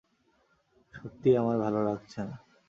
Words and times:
সত্যিই 0.93 1.35
আমার 1.37 1.57
ভালো 1.57 1.79
লাগছে 1.83 2.19
না। 2.23 2.35